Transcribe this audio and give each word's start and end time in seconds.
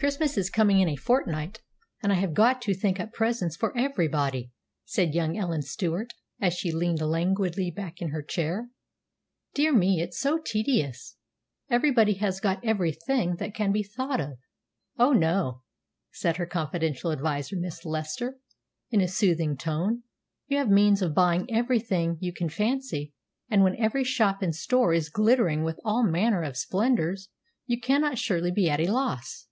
Christmas 0.00 0.38
is 0.38 0.48
coming 0.48 0.80
in 0.80 0.88
a 0.88 0.96
fortnight, 0.96 1.60
and 2.02 2.10
I 2.10 2.14
have 2.14 2.32
got 2.32 2.62
to 2.62 2.72
think 2.72 2.98
up 2.98 3.12
presents 3.12 3.54
for 3.54 3.76
every 3.76 4.08
body!" 4.08 4.50
said 4.86 5.12
young 5.12 5.36
Ellen 5.36 5.60
Stuart, 5.60 6.14
as 6.40 6.54
she 6.54 6.72
leaned 6.72 7.02
languidly 7.02 7.70
back 7.70 8.00
in 8.00 8.08
her 8.08 8.22
chair. 8.22 8.70
"Dear 9.52 9.74
me, 9.74 10.00
it's 10.00 10.18
so 10.18 10.40
tedious! 10.42 11.16
Every 11.68 11.90
body 11.90 12.14
has 12.14 12.40
got 12.40 12.64
every 12.64 12.92
thing 12.92 13.36
that 13.36 13.54
can 13.54 13.72
be 13.72 13.82
thought 13.82 14.22
of." 14.22 14.38
"O, 14.96 15.12
no," 15.12 15.64
said 16.12 16.38
her 16.38 16.46
confidential 16.46 17.12
adviser, 17.12 17.56
Miss 17.56 17.84
Lester, 17.84 18.38
in 18.88 19.02
a 19.02 19.06
soothing 19.06 19.54
tone. 19.54 20.02
"You 20.48 20.56
have 20.56 20.70
means 20.70 21.02
of 21.02 21.14
buying 21.14 21.44
every 21.54 21.78
thing 21.78 22.16
you 22.22 22.32
can 22.32 22.48
fancy; 22.48 23.12
and 23.50 23.62
when 23.62 23.76
every 23.78 24.04
shop 24.04 24.40
and 24.40 24.54
store 24.54 24.94
is 24.94 25.10
glittering 25.10 25.62
with 25.62 25.78
all 25.84 26.02
manner 26.04 26.42
of 26.42 26.56
splendors, 26.56 27.28
you 27.66 27.78
cannot 27.78 28.16
surely 28.16 28.50
be 28.50 28.70
at 28.70 28.80
a 28.80 28.86
loss." 28.86 29.46